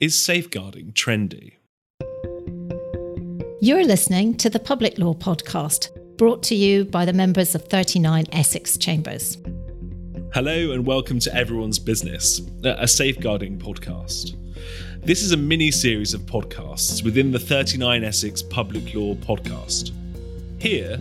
[0.00, 1.54] Is safeguarding trendy?
[3.60, 8.26] You're listening to the Public Law Podcast, brought to you by the members of 39
[8.30, 9.38] Essex Chambers.
[10.32, 14.36] Hello, and welcome to Everyone's Business, a safeguarding podcast.
[15.04, 19.90] This is a mini series of podcasts within the 39 Essex Public Law Podcast.
[20.60, 21.00] Here,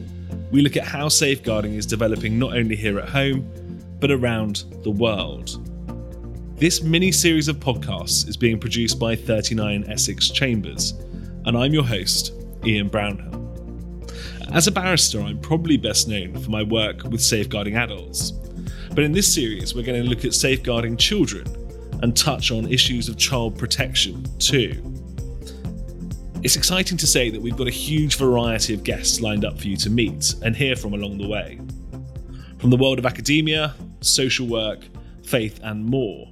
[0.49, 3.47] we look at how safeguarding is developing not only here at home,
[3.99, 5.55] but around the world.
[6.57, 10.93] This mini series of podcasts is being produced by 39 Essex Chambers,
[11.45, 12.33] and I'm your host,
[12.65, 14.09] Ian Brownhill.
[14.51, 18.31] As a barrister, I'm probably best known for my work with safeguarding adults,
[18.95, 21.45] but in this series, we're going to look at safeguarding children
[22.01, 24.81] and touch on issues of child protection too.
[26.41, 29.67] It's exciting to say that we've got a huge variety of guests lined up for
[29.67, 31.59] you to meet and hear from along the way.
[32.57, 34.87] From the world of academia, social work,
[35.21, 36.31] faith, and more.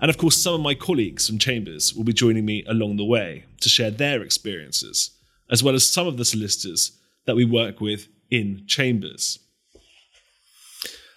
[0.00, 3.04] And of course, some of my colleagues from Chambers will be joining me along the
[3.04, 5.10] way to share their experiences,
[5.50, 6.92] as well as some of the solicitors
[7.26, 9.38] that we work with in Chambers.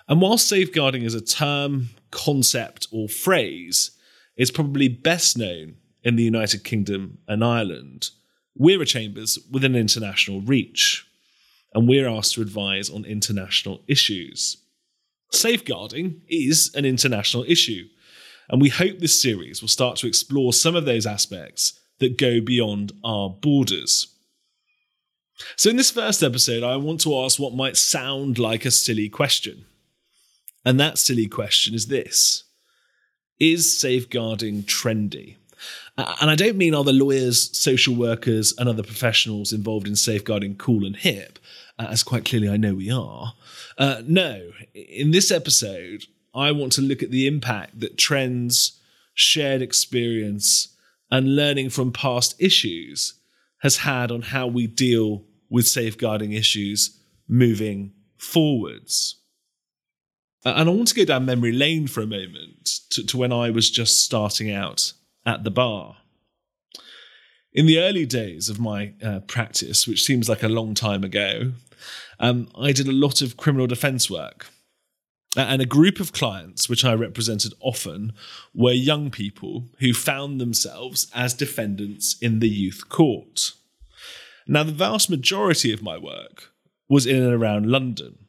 [0.09, 3.91] And while safeguarding is a term, concept, or phrase,
[4.35, 8.09] is probably best known in the United Kingdom and Ireland,
[8.55, 11.07] we're a Chambers with an international reach,
[11.73, 14.57] and we're asked to advise on international issues.
[15.31, 17.87] Safeguarding is an international issue,
[18.53, 22.39] and we hope this series will start to explore some of those aspects that go
[22.39, 24.13] beyond our borders.
[25.55, 29.09] So, in this first episode, I want to ask what might sound like a silly
[29.09, 29.65] question.
[30.63, 32.43] And that silly question is this
[33.39, 35.37] Is safeguarding trendy?
[35.97, 40.57] And I don't mean are the lawyers, social workers, and other professionals involved in safeguarding
[40.57, 41.39] cool and hip,
[41.79, 43.33] as quite clearly I know we are.
[43.79, 48.79] Uh, no, in this episode, I want to look at the impact that trends,
[49.13, 50.75] shared experience,
[51.11, 53.13] and learning from past issues
[53.59, 59.19] has had on how we deal with safeguarding issues moving forwards.
[60.43, 63.49] And I want to go down memory lane for a moment to, to when I
[63.49, 64.93] was just starting out
[65.25, 65.97] at the bar.
[67.53, 71.53] In the early days of my uh, practice, which seems like a long time ago,
[72.19, 74.47] um, I did a lot of criminal defence work.
[75.35, 78.13] And a group of clients, which I represented often,
[78.53, 83.53] were young people who found themselves as defendants in the youth court.
[84.47, 86.51] Now, the vast majority of my work
[86.87, 88.19] was in and around London.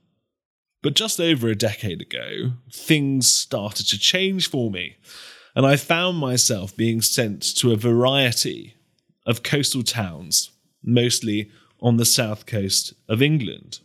[0.83, 4.97] But just over a decade ago, things started to change for me,
[5.57, 8.75] and I found myself being sent to a variety
[9.27, 10.51] of coastal towns,
[10.83, 11.51] mostly
[11.81, 13.81] on the south coast of England.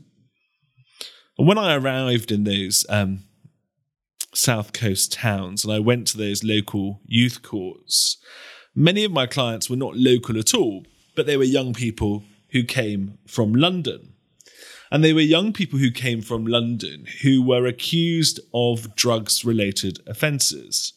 [1.39, 3.23] And when I arrived in those um,
[4.33, 8.17] south coast towns and I went to those local youth courts,
[8.75, 10.85] many of my clients were not local at all,
[11.15, 14.15] but they were young people who came from London.
[14.91, 19.99] And they were young people who came from London who were accused of drugs related
[20.05, 20.91] offences.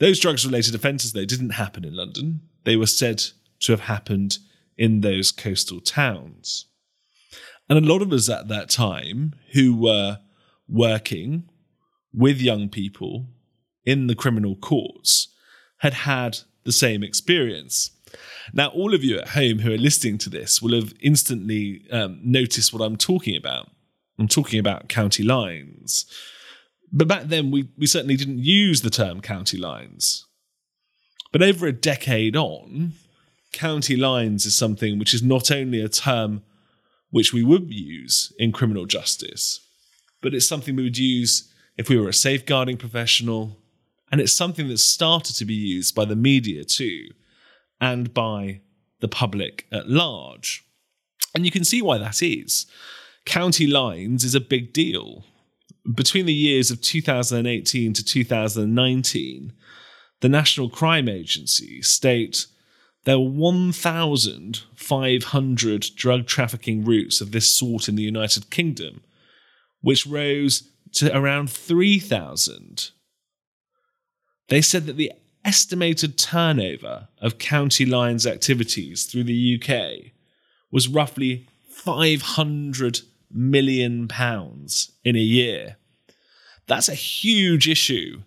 [0.00, 2.42] Those drugs related offences, though, didn't happen in London.
[2.64, 3.22] They were said
[3.60, 4.36] to have happened
[4.76, 6.66] in those coastal towns.
[7.68, 10.20] And a lot of us at that time who were
[10.68, 11.48] working
[12.12, 13.26] with young people
[13.84, 15.28] in the criminal courts
[15.78, 17.90] had had the same experience.
[18.52, 22.20] Now, all of you at home who are listening to this will have instantly um,
[22.22, 23.70] noticed what I'm talking about.
[24.18, 26.06] I'm talking about county lines.
[26.92, 30.24] But back then, we, we certainly didn't use the term county lines.
[31.32, 32.92] But over a decade on,
[33.52, 36.42] county lines is something which is not only a term
[37.10, 39.60] which we would use in criminal justice,
[40.20, 43.58] but it's something we would use if we were a safeguarding professional,
[44.10, 47.08] and it's something that started to be used by the media too,
[47.80, 48.60] and by
[49.00, 50.64] the public at large.
[51.34, 52.66] And you can see why that is.
[53.26, 55.24] County lines is a big deal.
[55.94, 59.52] Between the years of 2018 to 2019,
[60.20, 62.46] the National Crime Agency state
[63.06, 69.04] there were 1,500 drug trafficking routes of this sort in the United Kingdom,
[69.80, 72.90] which rose to around 3,000.
[74.48, 75.12] They said that the
[75.44, 80.10] estimated turnover of County Lines activities through the UK
[80.72, 85.76] was roughly 500 million pounds in a year.
[86.66, 88.22] That's a huge issue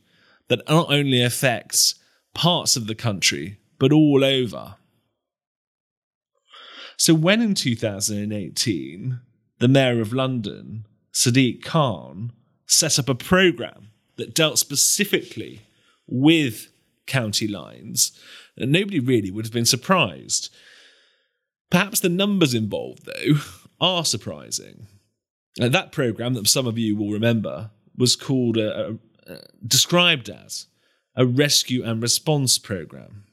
[0.47, 1.95] that not only affects
[2.33, 4.75] parts of the country but all over.
[6.97, 9.19] So, when in 2018,
[9.59, 12.33] the Mayor of London, Sadiq Khan,
[12.67, 15.61] set up a programme that dealt specifically
[16.07, 16.67] with
[17.07, 18.11] county lines,
[18.57, 20.53] nobody really would have been surprised.
[21.71, 23.39] Perhaps the numbers involved, though,
[23.79, 24.87] are surprising.
[25.59, 28.93] Uh, that program that some of you will remember was called, uh,
[29.27, 29.35] uh,
[29.65, 30.67] described as
[31.15, 33.25] a rescue and response program.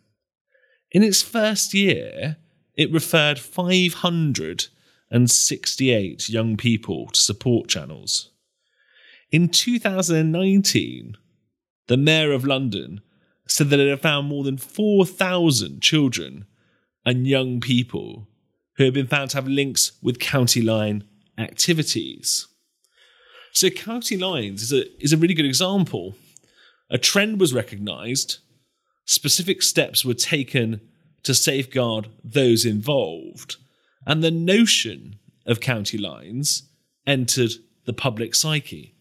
[0.96, 2.38] In its first year,
[2.74, 8.30] it referred 568 young people to support channels.
[9.30, 11.18] In 2019,
[11.88, 13.02] the Mayor of London
[13.46, 16.46] said that it had found more than 4,000 children
[17.04, 18.26] and young people
[18.78, 21.04] who have been found to have links with county line
[21.36, 22.46] activities.
[23.52, 26.14] So, county lines is a, is a really good example.
[26.88, 28.38] A trend was recognised,
[29.06, 30.80] specific steps were taken
[31.22, 33.56] to safeguard those involved,
[34.06, 35.16] and the notion
[35.46, 36.64] of county lines
[37.06, 37.52] entered
[37.84, 38.94] the public psyche.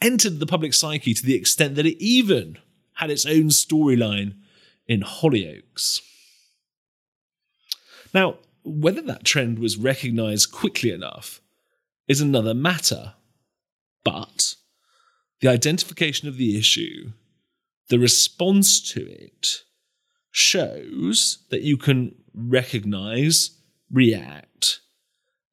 [0.00, 2.58] Entered the public psyche to the extent that it even
[2.94, 4.34] had its own storyline
[4.86, 6.00] in Hollyoaks.
[8.12, 11.40] Now, whether that trend was recognised quickly enough
[12.08, 13.14] is another matter,
[14.04, 14.54] but
[15.40, 17.12] the identification of the issue,
[17.88, 19.62] the response to it,
[20.30, 23.58] shows that you can recognise,
[23.90, 24.80] react,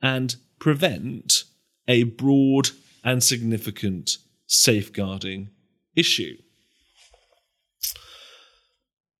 [0.01, 1.43] and prevent
[1.87, 2.69] a broad
[3.03, 4.17] and significant
[4.47, 5.49] safeguarding
[5.95, 6.37] issue.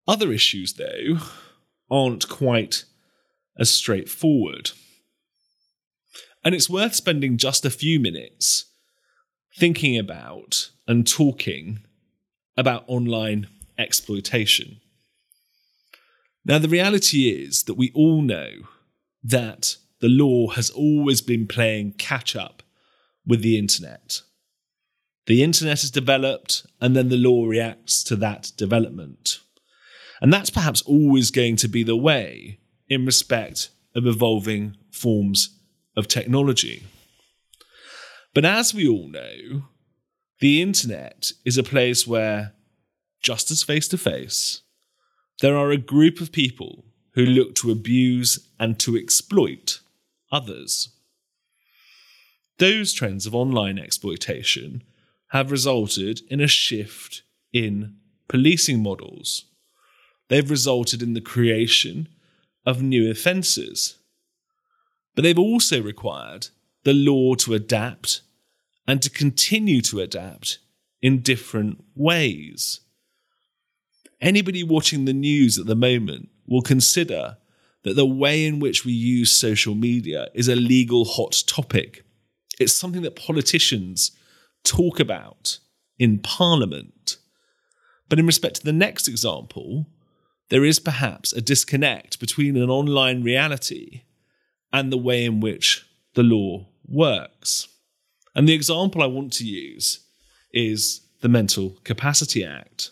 [0.08, 1.20] Other issues, though,
[1.90, 2.84] aren't quite
[3.58, 4.72] as straightforward.
[6.44, 8.66] And it's worth spending just a few minutes
[9.58, 11.80] thinking about and talking
[12.58, 13.48] about online
[13.78, 14.80] exploitation.
[16.46, 18.50] Now, the reality is that we all know
[19.24, 22.62] that the law has always been playing catch up
[23.26, 24.22] with the internet.
[25.26, 29.40] The internet is developed, and then the law reacts to that development.
[30.22, 35.58] And that's perhaps always going to be the way in respect of evolving forms
[35.98, 36.84] of technology.
[38.36, 39.64] But as we all know,
[40.40, 42.54] the internet is a place where,
[43.22, 44.62] just as face to face,
[45.42, 49.80] there are a group of people who look to abuse and to exploit
[50.32, 50.90] others.
[52.58, 54.84] Those trends of online exploitation
[55.30, 57.96] have resulted in a shift in
[58.28, 59.46] policing models.
[60.30, 62.08] They've resulted in the creation
[62.66, 63.98] of new offences.
[65.16, 66.48] But they've also required
[66.84, 68.22] the law to adapt
[68.88, 70.60] and to continue to adapt
[71.02, 72.82] in different ways.
[74.22, 77.38] Anybody watching the news at the moment will consider
[77.84, 82.04] that the way in which we use social media is a legal hot topic.
[82.60, 84.12] It's something that politicians
[84.64, 85.60] talk about
[86.00, 87.18] in Parliament.
[88.10, 89.88] But in respect to the next example,
[90.50, 94.04] there is perhaps a disconnect between an online reality
[94.72, 97.68] and the way in which the law works.
[98.36, 100.02] And the example I want to use
[100.54, 102.92] is the Mental Capacity Act.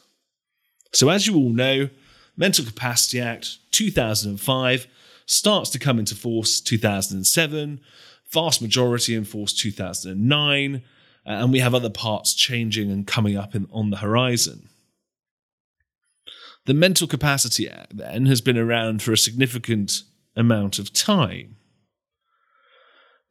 [0.93, 1.89] So, as you all know,
[2.37, 4.87] Mental Capacity Act 2005
[5.25, 7.79] starts to come into force 2007,
[8.31, 10.79] vast majority in force 2009, uh,
[11.29, 14.69] and we have other parts changing and coming up in, on the horizon.
[16.65, 20.03] The Mental Capacity Act, then, has been around for a significant
[20.35, 21.57] amount of time.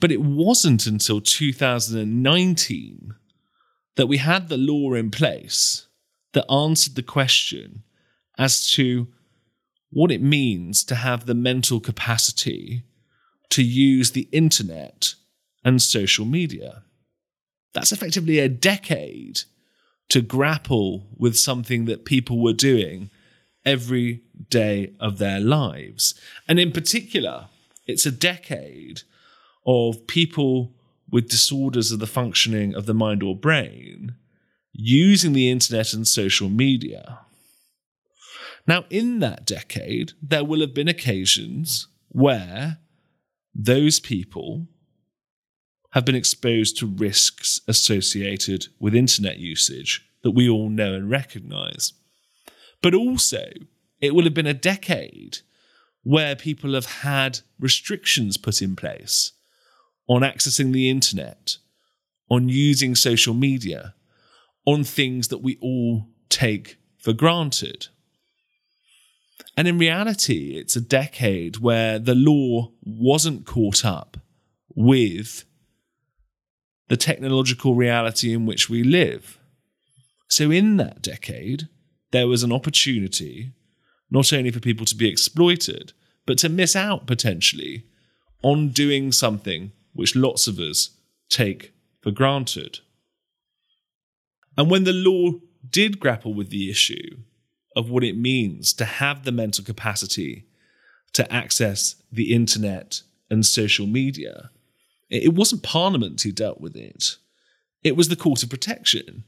[0.02, 3.14] But it wasn't until 2019
[3.94, 5.86] that we had the law in place
[6.32, 7.84] that answered the question
[8.36, 9.06] as to
[9.90, 12.82] what it means to have the mental capacity
[13.50, 15.14] to use the internet
[15.64, 16.82] and social media.
[17.72, 19.42] That's effectively a decade
[20.08, 23.10] to grapple with something that people were doing
[23.64, 26.16] every day of their lives.
[26.48, 27.50] And in particular,
[27.86, 29.02] it's a decade
[29.66, 30.72] of people
[31.10, 34.14] with disorders of the functioning of the mind or brain
[34.72, 37.20] using the internet and social media.
[38.66, 42.78] Now, in that decade, there will have been occasions where
[43.54, 44.66] those people
[45.90, 51.92] have been exposed to risks associated with internet usage that we all know and recognize.
[52.80, 53.50] But also,
[54.00, 55.38] it will have been a decade
[56.02, 59.32] where people have had restrictions put in place
[60.08, 61.56] on accessing the internet,
[62.30, 63.94] on using social media,
[64.66, 67.88] on things that we all take for granted.
[69.56, 74.16] And in reality, it's a decade where the law wasn't caught up
[74.74, 75.44] with
[76.88, 79.38] the technological reality in which we live.
[80.28, 81.68] So, in that decade,
[82.12, 83.52] there was an opportunity
[84.10, 85.94] not only for people to be exploited,
[86.26, 87.84] but to miss out potentially
[88.42, 90.90] on doing something which lots of us
[91.28, 92.80] take for granted.
[94.56, 95.32] And when the law
[95.68, 97.18] did grapple with the issue
[97.74, 100.46] of what it means to have the mental capacity
[101.14, 104.50] to access the internet and social media,
[105.08, 107.16] it wasn't Parliament who dealt with it,
[107.82, 109.24] it was the Court of Protection.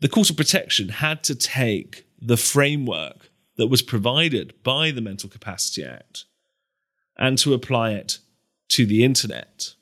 [0.00, 5.28] The Court of Protection had to take the framework that was provided by the Mental
[5.28, 6.24] Capacity Act
[7.18, 8.18] and to apply it
[8.70, 9.74] to the internet.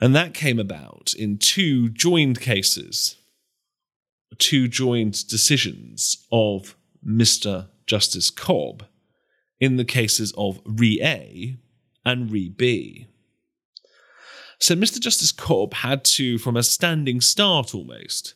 [0.00, 3.16] And that came about in two joined cases,
[4.38, 7.68] two joined decisions of Mr.
[7.86, 8.86] Justice Cobb
[9.60, 11.56] in the cases of Re A
[12.04, 13.06] and Re B.
[14.58, 15.00] So Mr.
[15.00, 18.34] Justice Cobb had to, from a standing start almost,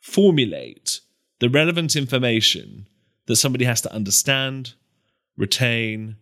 [0.00, 1.00] formulate
[1.40, 2.86] the relevant information
[3.26, 4.74] that somebody has to understand,
[5.36, 6.16] retain,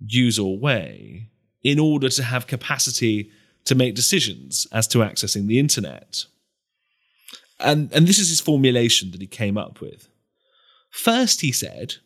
[0.00, 1.28] use, or weigh
[1.62, 3.30] in order to have capacity
[3.64, 6.24] to make decisions as to accessing the internet.
[7.58, 10.08] And, and this is his formulation that he came up with.
[10.90, 11.96] First, he said,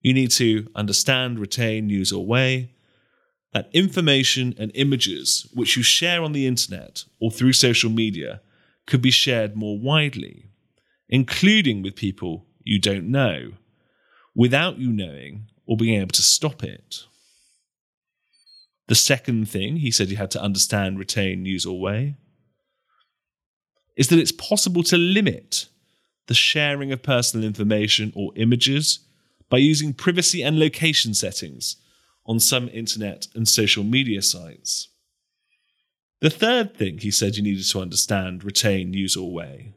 [0.00, 2.70] you need to understand, retain, use, or weigh
[3.52, 8.40] that information and images which you share on the internet or through social media
[8.86, 10.46] could be shared more widely,
[11.08, 13.52] including with people you don't know,
[14.34, 17.04] without you knowing or being able to stop it.
[18.88, 22.16] The second thing he said you had to understand, retain, use, or weigh
[23.96, 25.68] is that it's possible to limit
[26.26, 28.98] the sharing of personal information or images
[29.48, 31.76] by using privacy and location settings
[32.26, 34.88] on some internet and social media sites.
[36.20, 39.72] The third thing he said you needed to understand, retain, use, or weigh.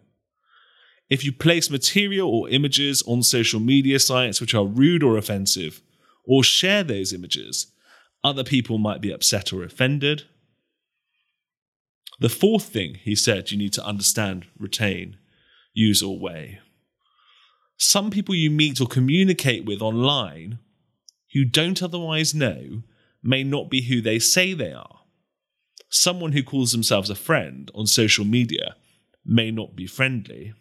[1.09, 5.81] If you place material or images on social media sites which are rude or offensive,
[6.25, 7.67] or share those images,
[8.23, 10.23] other people might be upset or offended.
[12.19, 15.17] The fourth thing he said you need to understand, retain,
[15.73, 16.59] use, or weigh.
[17.77, 20.59] Some people you meet or communicate with online
[21.33, 22.83] who don't otherwise know
[23.21, 24.99] may not be who they say they are.
[25.89, 28.75] Someone who calls themselves a friend on social media
[29.25, 30.53] may not be friendly.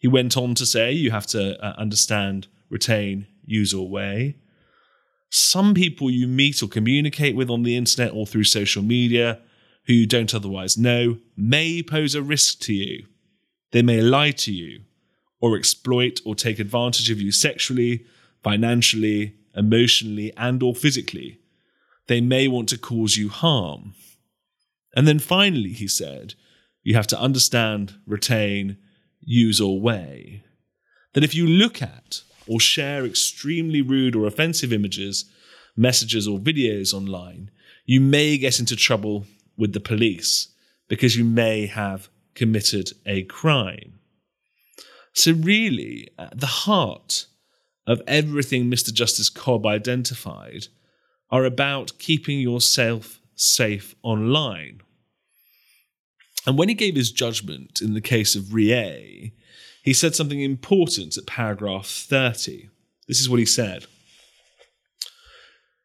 [0.00, 4.36] He went on to say you have to uh, understand, retain, use, or weigh.
[5.28, 9.40] Some people you meet or communicate with on the internet or through social media
[9.84, 13.06] who you don't otherwise know may pose a risk to you.
[13.72, 14.80] They may lie to you
[15.38, 18.06] or exploit or take advantage of you sexually,
[18.42, 21.40] financially, emotionally, and or physically.
[22.06, 23.94] They may want to cause you harm.
[24.96, 26.34] And then finally, he said,
[26.82, 28.78] you have to understand, retain,
[29.20, 30.42] use, or weigh
[31.12, 35.24] that if you look at or share extremely rude or offensive images,
[35.76, 37.50] messages, or videos online,
[37.84, 40.48] you may get into trouble with the police
[40.88, 43.98] because you may have committed a crime.
[45.12, 47.26] So, really, at the heart
[47.86, 48.92] of everything Mr.
[48.92, 50.68] Justice Cobb identified
[51.30, 54.80] are about keeping yourself safe online.
[56.46, 59.32] And when he gave his judgment in the case of Re A,
[59.82, 62.68] he said something important at paragraph 30.
[63.08, 63.86] This is what he said.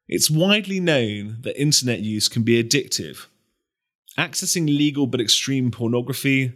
[0.08, 3.26] It's widely known that internet use can be addictive.
[4.18, 6.54] Accessing legal but extreme pornography,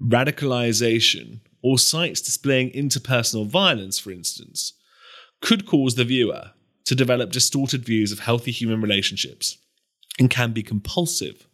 [0.00, 4.72] radicalization, or sites displaying interpersonal violence, for instance,
[5.40, 6.52] could cause the viewer
[6.84, 9.58] to develop distorted views of healthy human relationships
[10.18, 11.46] and can be compulsive.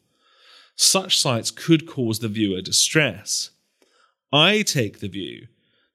[0.75, 3.51] Such sites could cause the viewer distress.
[4.33, 5.49] I take the view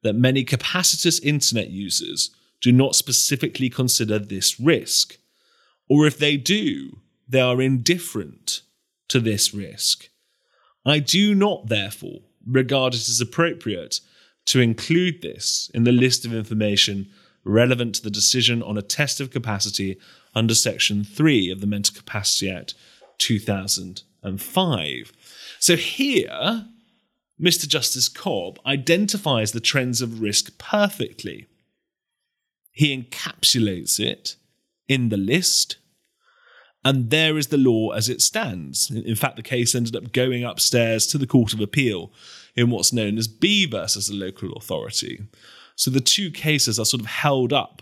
[0.04, 2.30] that many capacitous internet users
[2.62, 5.18] do not specifically consider this risk,
[5.90, 8.62] or if they do, they are indifferent
[9.10, 10.10] to this risk.
[10.86, 14.00] I do not, therefore, regard it as appropriate
[14.46, 17.10] to include this in the list of information
[17.44, 19.98] relevant to the decision on a test of capacity
[20.36, 22.74] under Section 3 of the Mental Capacity Act
[24.36, 25.14] 2005.
[25.60, 26.66] So here,
[27.42, 27.68] Mr.
[27.68, 31.46] Justice Cobb identifies the trends of risk perfectly.
[32.72, 34.36] He encapsulates it
[34.88, 35.78] in the list,
[36.84, 38.90] and there is the law as it stands.
[38.90, 42.12] In fact, the case ended up going upstairs to the Court of Appeal
[42.56, 45.24] in what's known as B versus the local authority.
[45.76, 47.82] So the two cases are sort of held up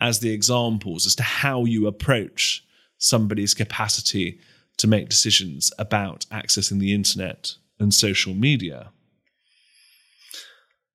[0.00, 2.64] as the examples as to how you approach
[2.98, 4.40] somebody's capacity
[4.78, 8.90] to make decisions about accessing the internet and social media.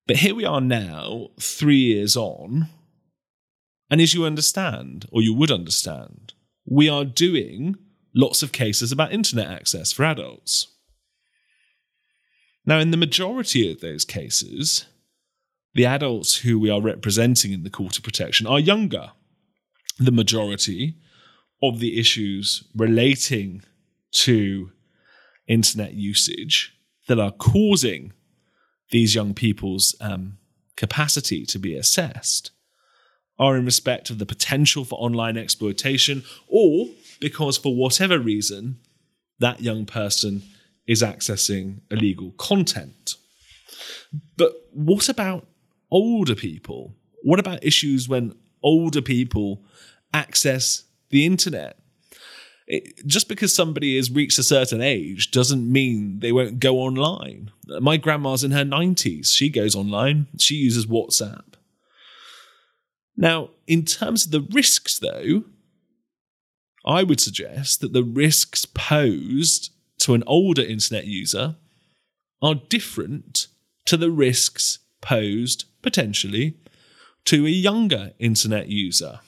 [0.08, 2.68] But here we are now, three years on,
[3.90, 6.34] and as you understand, or you would understand,
[6.66, 7.76] we are doing
[8.14, 10.68] lots of cases about internet access for adults.
[12.66, 14.86] Now, in the majority of those cases,
[15.74, 19.12] the adults who we are representing in the Court of Protection are younger.
[19.98, 20.96] The majority
[21.62, 23.64] of the issues relating
[24.12, 24.72] to
[25.48, 26.74] internet usage
[27.08, 28.14] that are causing
[28.92, 30.38] these young people's um,
[30.76, 32.52] capacity to be assessed
[33.38, 36.88] are in respect of the potential for online exploitation or
[37.20, 38.80] because for whatever reason
[39.40, 40.44] that young person
[40.88, 43.16] is accessing illegal content.
[44.38, 45.48] But what about
[45.92, 46.96] older people?
[47.24, 49.64] What about issues when older people
[50.14, 51.78] access the internet?
[52.68, 57.52] It, just because somebody has reached a certain age doesn't mean they won't go online.
[57.66, 59.28] My grandma's in her 90s.
[59.28, 61.56] She goes online, she uses WhatsApp.
[63.18, 65.44] Now, in terms of the risks, though,
[66.86, 71.56] I would suggest that the risks posed to an older internet user
[72.42, 73.48] are different
[73.86, 76.56] to the risks posed potentially
[77.26, 79.20] to a younger internet user.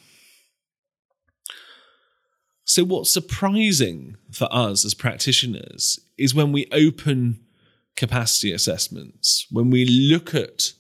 [2.64, 7.40] So, what's surprising for us as practitioners is when we open
[7.96, 10.74] capacity assessments, when we look at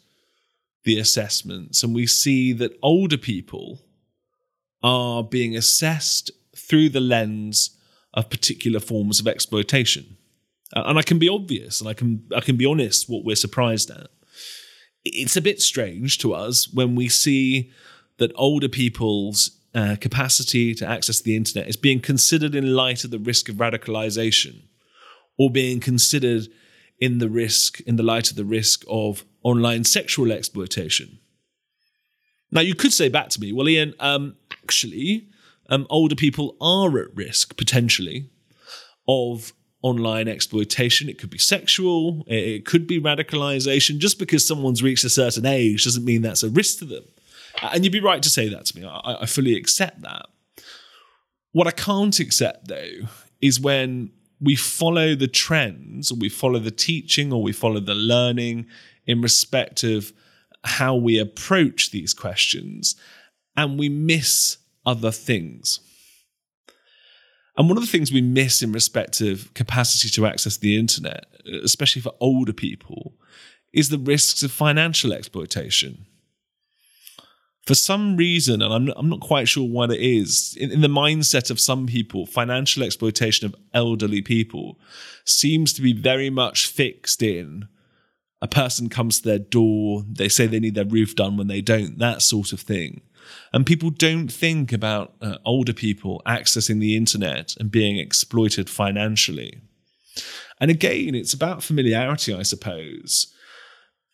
[0.83, 3.81] the assessments and we see that older people
[4.83, 7.77] are being assessed through the lens
[8.13, 10.17] of particular forms of exploitation.
[10.73, 13.91] And I can be obvious and I can I can be honest what we're surprised
[13.91, 14.07] at.
[15.03, 17.71] It's a bit strange to us when we see
[18.17, 23.11] that older people's uh, capacity to access the internet is being considered in light of
[23.11, 24.63] the risk of radicalization
[25.37, 26.47] or being considered
[26.99, 31.19] in the risk in the light of the risk of online sexual exploitation.
[32.51, 35.27] Now you could say back to me, well, Ian, um, actually,
[35.69, 38.29] um, older people are at risk potentially
[39.07, 41.09] of online exploitation.
[41.09, 43.97] It could be sexual, it could be radicalization.
[43.97, 47.03] Just because someone's reached a certain age doesn't mean that's a risk to them.
[47.61, 48.85] And you'd be right to say that to me.
[48.85, 50.27] I, I fully accept that.
[51.51, 53.07] What I can't accept, though,
[53.41, 57.95] is when we follow the trends, or we follow the teaching, or we follow the
[57.95, 58.67] learning
[59.05, 60.13] in respect of
[60.63, 62.95] how we approach these questions,
[63.55, 65.79] and we miss other things.
[67.57, 71.25] And one of the things we miss in respect of capacity to access the internet,
[71.63, 73.13] especially for older people,
[73.73, 76.05] is the risks of financial exploitation.
[77.65, 80.87] For some reason, and I'm, I'm not quite sure what it is, in, in the
[80.87, 84.79] mindset of some people, financial exploitation of elderly people
[85.25, 87.67] seems to be very much fixed in
[88.41, 91.61] a person comes to their door, they say they need their roof done when they
[91.61, 93.01] don't, that sort of thing.
[93.53, 99.61] And people don't think about uh, older people accessing the internet and being exploited financially.
[100.59, 103.33] And again, it's about familiarity, I suppose.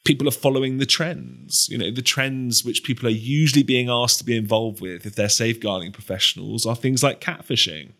[0.07, 1.67] People are following the trends.
[1.69, 5.15] You know, the trends which people are usually being asked to be involved with if
[5.15, 7.91] they're safeguarding professionals are things like catfishing.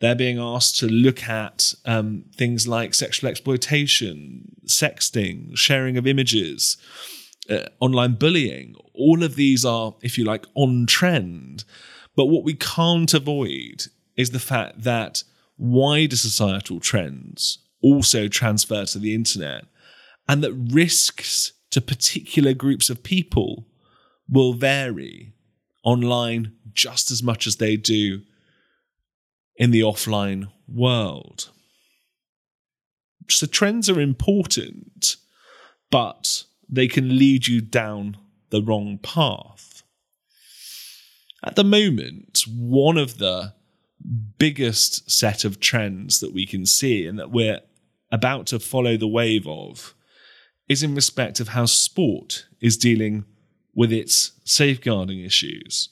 [0.00, 6.78] They're being asked to look at um, things like sexual exploitation, sexting, sharing of images,
[7.50, 8.74] uh, online bullying.
[8.94, 11.64] All of these are, if you like, on trend.
[12.16, 13.84] But what we can't avoid
[14.16, 15.24] is the fact that
[15.58, 19.66] wider societal trends also transfer to the internet
[20.28, 23.66] and that risks to particular groups of people
[24.28, 25.32] will vary
[25.82, 28.22] online just as much as they do
[29.56, 31.50] in the offline world.
[33.30, 35.16] So trends are important,
[35.90, 38.16] but they can lead you down
[38.50, 39.82] the wrong path.
[41.44, 43.54] At the moment, one of the
[44.38, 47.60] biggest set of trends that we can see and that we're
[48.10, 49.94] about to follow the wave of
[50.68, 53.24] is in respect of how sport is dealing
[53.74, 55.88] with its safeguarding issues.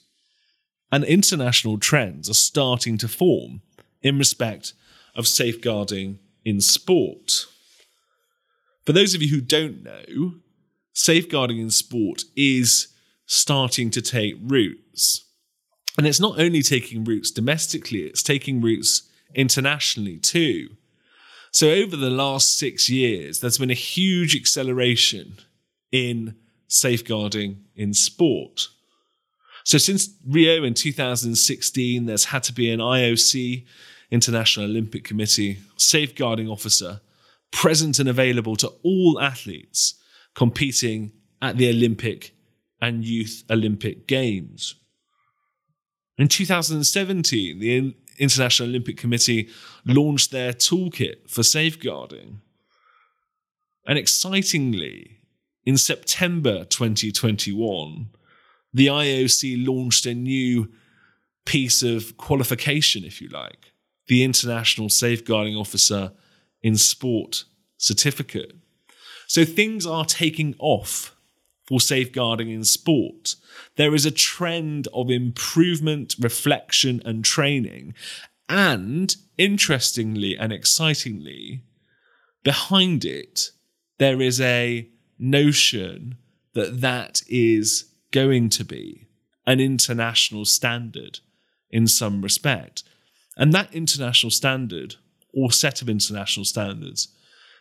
[0.91, 3.61] And international trends are starting to form
[4.01, 4.73] in respect
[5.15, 7.45] of safeguarding in sport.
[8.85, 10.35] For those of you who don't know,
[10.93, 12.87] safeguarding in sport is
[13.25, 15.25] starting to take roots.
[15.97, 20.69] And it's not only taking roots domestically, it's taking roots internationally too.
[21.51, 25.37] So, over the last six years, there's been a huge acceleration
[25.91, 26.35] in
[26.67, 28.67] safeguarding in sport.
[29.63, 33.65] So, since Rio in 2016, there's had to be an IOC,
[34.11, 37.01] International Olympic Committee, safeguarding officer
[37.51, 39.95] present and available to all athletes
[40.35, 42.35] competing at the Olympic
[42.81, 44.75] and Youth Olympic Games.
[46.17, 49.49] In 2017, the International Olympic Committee
[49.85, 52.41] launched their toolkit for safeguarding.
[53.85, 55.19] And excitingly,
[55.65, 58.09] in September 2021,
[58.73, 60.71] the IOC launched a new
[61.45, 63.71] piece of qualification, if you like,
[64.07, 66.11] the International Safeguarding Officer
[66.61, 67.45] in Sport
[67.77, 68.55] certificate.
[69.27, 71.16] So things are taking off
[71.67, 73.35] for safeguarding in sport.
[73.75, 77.93] There is a trend of improvement, reflection, and training.
[78.49, 81.63] And interestingly and excitingly,
[82.43, 83.51] behind it,
[83.97, 86.17] there is a notion
[86.53, 89.07] that that is going to be
[89.45, 91.19] an international standard
[91.69, 92.83] in some respect.
[93.35, 94.95] And that international standard
[95.33, 97.09] or set of international standards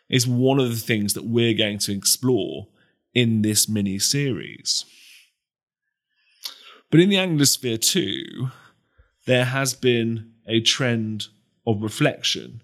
[0.09, 2.69] is one of the things that we're going to explore
[3.16, 4.85] in this mini series.
[6.90, 8.50] But in the Anglosphere too,
[9.24, 11.29] there has been a trend
[11.66, 12.61] of reflection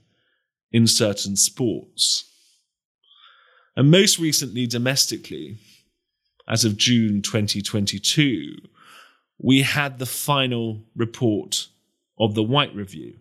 [0.70, 2.30] in certain sports.
[3.74, 5.56] And most recently, domestically,
[6.46, 8.56] as of June 2022,
[9.38, 11.68] we had the final report
[12.20, 13.14] of the White Review,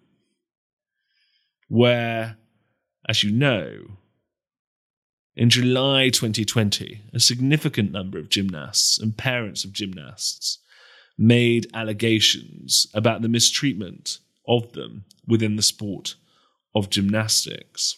[1.70, 2.36] where,
[3.08, 4.00] as you know,
[5.36, 10.60] in July 2020, a significant number of gymnasts and parents of gymnasts
[11.18, 16.16] made allegations about the mistreatment of them within the sport
[16.76, 17.96] of gymnastics.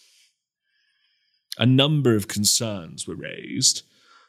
[1.57, 3.83] A number of concerns were raised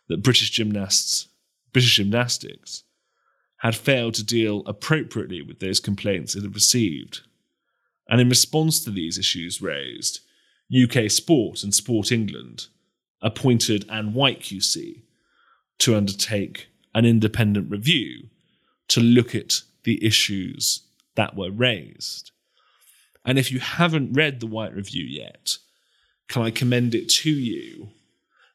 [0.09, 1.29] that British gymnasts,
[1.73, 2.85] British gymnastics,
[3.59, 7.21] had failed to deal appropriately with those complaints it had received.
[8.09, 10.21] And in response to these issues raised,
[10.75, 12.69] UK Sport and Sport England
[13.25, 15.03] appointed Anne White QC
[15.79, 18.29] to undertake an independent review
[18.89, 20.83] to look at the issues
[21.17, 22.31] that were raised.
[23.25, 25.57] And if you haven't read the White Review yet,
[26.29, 27.89] can I commend it to you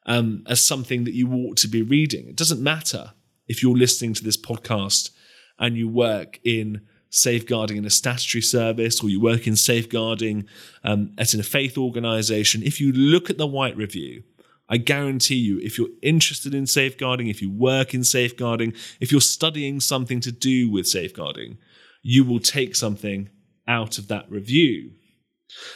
[0.06, 2.28] um, as something that you ought to be reading?
[2.28, 3.12] It doesn't matter
[3.48, 5.10] if you're listening to this podcast
[5.58, 10.46] and you work in safeguarding in a statutory service or you work in safeguarding
[10.84, 14.22] um, at a faith organization, if you look at the White Review,
[14.70, 19.20] I guarantee you, if you're interested in safeguarding, if you work in safeguarding, if you're
[19.20, 21.58] studying something to do with safeguarding,
[22.02, 23.28] you will take something
[23.66, 24.92] out of that review.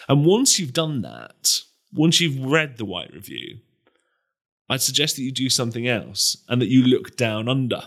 [0.09, 1.61] And once you've done that,
[1.93, 3.59] once you've read the White Review,
[4.69, 7.83] I'd suggest that you do something else and that you look down under.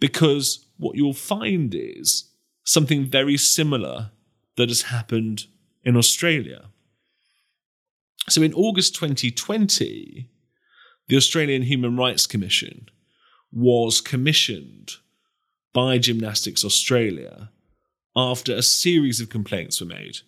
[0.00, 2.30] Because what you'll find is
[2.64, 4.10] something very similar
[4.56, 5.44] that has happened
[5.84, 6.66] in Australia.
[8.28, 10.30] So in August 2020,
[11.08, 12.88] the Australian Human Rights Commission
[13.52, 14.92] was commissioned
[15.72, 17.50] by Gymnastics Australia
[18.16, 20.18] after a series of complaints were made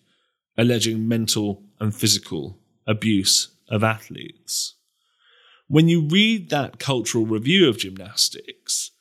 [0.57, 2.57] alleging mental and physical
[2.87, 4.73] abuse of athletes.
[5.67, 8.91] When you read that cultural review of gymnastics,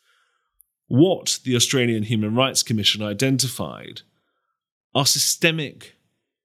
[0.89, 4.03] what the Australian Human Rights Commission identified
[4.95, 5.97] are systemic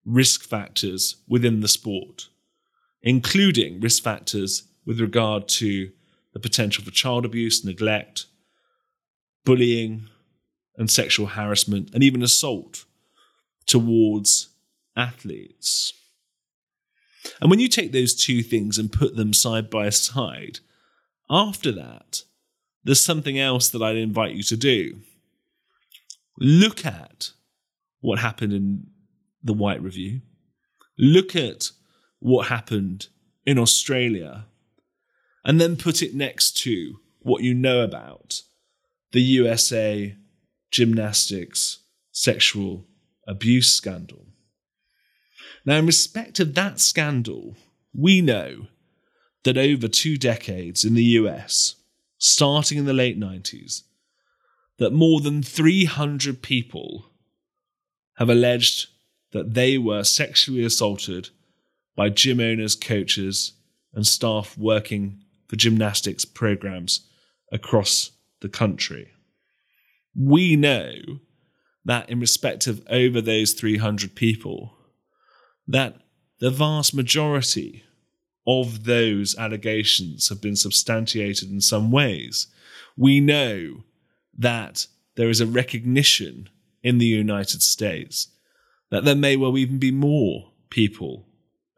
[0.06, 2.30] risk factors within the sport
[3.04, 5.92] including risk factors with regard to
[6.34, 8.26] the potential for child abuse, neglect,
[9.44, 10.08] bullying,
[10.78, 12.86] and sexual harassment, and even assault
[13.66, 14.50] towards
[14.96, 15.94] athletes.
[17.40, 20.60] And when you take those two things and put them side by side,
[21.30, 22.24] after that,
[22.84, 25.02] there's something else that I'd invite you to do.
[26.38, 27.32] Look at
[28.00, 28.88] what happened in
[29.44, 30.22] the White Review.
[30.98, 31.70] Look at
[32.22, 33.08] what happened
[33.46, 34.46] in Australia
[35.44, 38.44] and then put it next to what you know about
[39.12, 40.16] the USA
[40.70, 41.80] gymnastics
[42.12, 42.86] sexual
[43.28, 44.28] abuse scandal.
[45.66, 47.56] Now, in respect of that scandal,
[47.94, 48.68] we know
[49.44, 51.76] that over two decades in the US,
[52.18, 53.82] starting in the late 90s,
[54.78, 57.12] that more than 300 people
[58.18, 58.90] have alleged
[59.32, 61.30] that they were sexually assaulted
[61.96, 63.54] by gym owners, coaches,
[63.94, 67.08] and staff working for gymnastics programs
[67.52, 69.12] across the country.
[70.16, 70.94] We know
[71.86, 74.74] that in respect of over those 300 people,
[75.68, 75.98] that
[76.40, 77.84] the vast majority
[78.48, 82.48] of those allegations have been substantiated in some ways.
[82.98, 83.84] We know
[84.38, 86.50] that there is a recognition
[86.84, 88.28] in the United States
[88.90, 91.28] that there may well even be more people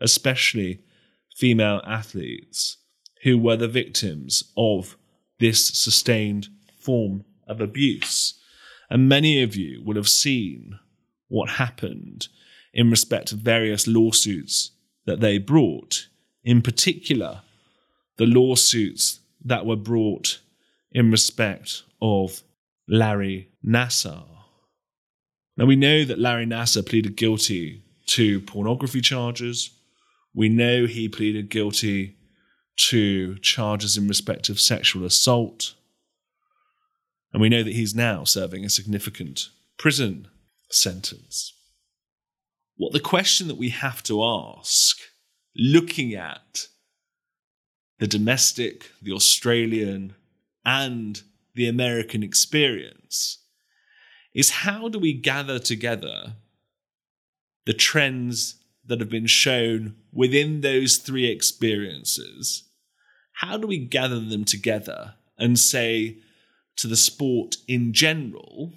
[0.04, 0.82] especially
[1.36, 2.78] female athletes,
[3.24, 4.98] who were the victims of
[5.39, 8.39] this sustained form of abuse.
[8.89, 10.78] And many of you will have seen
[11.30, 12.28] what happened
[12.74, 14.72] in respect of various lawsuits
[15.06, 16.08] that they brought,
[16.44, 17.42] in particular,
[18.18, 20.39] the lawsuits that were brought
[20.92, 22.44] in respect of
[22.88, 24.26] Larry Nassar.
[25.58, 29.72] Now, we know that Larry Nassar pleaded guilty to pornography charges.
[30.34, 32.17] We know he pleaded guilty
[32.76, 35.76] to charges in respect of sexual assault.
[37.32, 40.28] And we know that he's now serving a significant prison
[40.69, 41.54] sentence.
[42.76, 44.98] What the question that we have to ask,
[45.56, 46.67] looking at
[48.00, 50.15] the domestic, the Australian,
[50.65, 51.22] and
[51.54, 53.39] the American experience,
[54.34, 56.34] is how do we gather together
[57.65, 62.63] the trends that have been shown within those three experiences?
[63.34, 66.17] How do we gather them together and say
[66.78, 68.74] to the sport in general,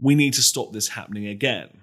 [0.00, 1.82] we need to stop this happening again?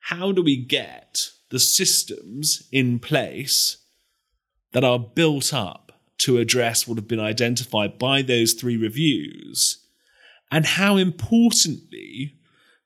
[0.00, 3.78] How do we get the systems in place
[4.72, 9.84] that are built up to address what have been identified by those three reviews?
[10.50, 12.34] And how importantly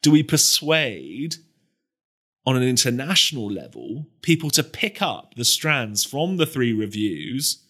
[0.00, 1.36] do we persuade
[2.44, 7.64] on an international level people to pick up the strands from the three reviews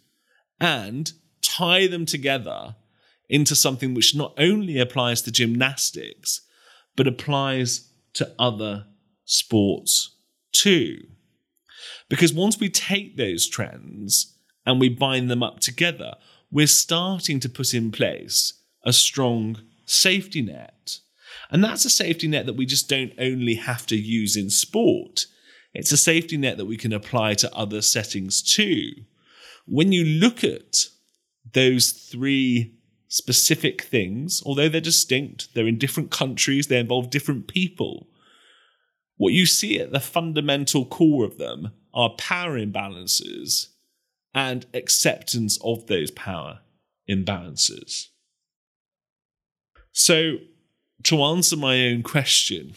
[0.60, 2.76] and tie them together
[3.28, 6.42] into something which not only applies to gymnastics,
[6.96, 8.86] but applies to other
[9.24, 10.16] sports
[10.52, 10.98] too.
[12.08, 16.14] Because once we take those trends and we bind them up together,
[16.50, 18.52] we're starting to put in place
[18.84, 20.98] a strong safety net.
[21.52, 25.26] And that's a safety net that we just don't only have to use in sport.
[25.74, 28.92] It's a safety net that we can apply to other settings too.
[29.66, 30.86] When you look at
[31.52, 32.74] those three
[33.08, 38.08] specific things, although they're distinct, they're in different countries, they involve different people,
[39.16, 43.68] what you see at the fundamental core of them are power imbalances
[44.34, 46.60] and acceptance of those power
[47.08, 48.06] imbalances.
[49.92, 50.38] So,
[51.04, 52.74] to answer my own question,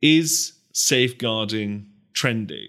[0.00, 2.68] is safeguarding trendy?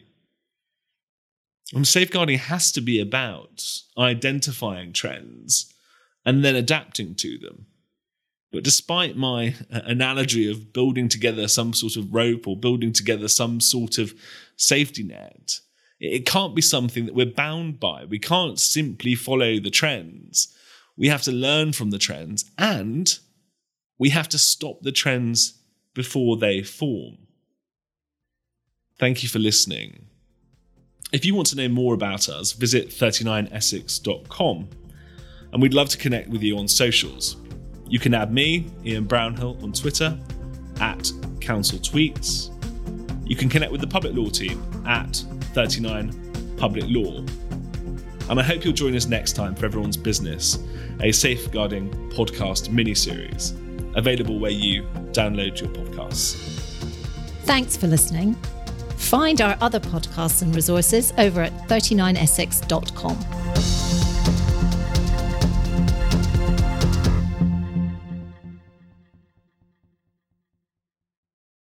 [1.73, 3.63] And safeguarding has to be about
[3.97, 5.71] identifying trends
[6.25, 7.67] and then adapting to them.
[8.51, 13.27] But despite my uh, analogy of building together some sort of rope or building together
[13.27, 14.13] some sort of
[14.57, 15.59] safety net,
[15.99, 18.05] it can't be something that we're bound by.
[18.05, 20.53] We can't simply follow the trends.
[20.97, 23.19] We have to learn from the trends and
[23.99, 25.59] we have to stop the trends
[25.93, 27.17] before they form.
[28.97, 30.07] Thank you for listening.
[31.11, 34.69] If you want to know more about us, visit 39essex.com
[35.51, 37.37] and we'd love to connect with you on socials.
[37.87, 40.17] You can add me, Ian Brownhill, on Twitter
[40.79, 42.55] at Counsel Tweets.
[43.27, 45.15] You can connect with the Public Law team at
[45.53, 47.23] 39 Public Law.
[48.29, 50.59] And I hope you'll join us next time for Everyone's Business,
[51.01, 53.53] a safeguarding podcast mini series,
[53.99, 56.35] available where you download your podcasts.
[57.43, 58.35] Thanks for listening.
[58.95, 63.88] Find our other podcasts and resources over at 39essex.com.